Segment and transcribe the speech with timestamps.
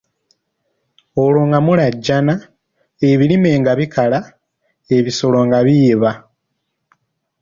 [1.23, 2.35] "Olwo nga mulaajana,
[3.09, 4.19] ebirime nga bikala,
[4.95, 6.11] ebisolo nga biyeba."